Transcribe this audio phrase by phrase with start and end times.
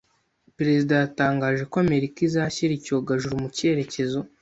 [0.57, 4.19] Perezida yatangaje ko Amerika izashyira icyogajuru mu cyerekezo.